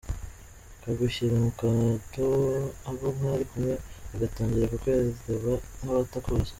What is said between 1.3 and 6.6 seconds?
mu kato, abo mwari kumwe bagatangira kukureba nk’abatakuzi!